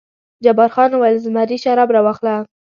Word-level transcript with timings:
جبار 0.43 0.69
خان 0.75 0.89
وویل: 0.93 1.17
زمري 1.25 1.57
شراب 1.63 1.89
راواخله. 1.95 2.35